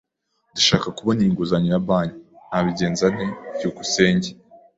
[0.51, 2.19] Ndashaka kubona inguzanyo ya banki;
[2.49, 3.25] nabigenze nte?
[3.55, 4.29] byukusenge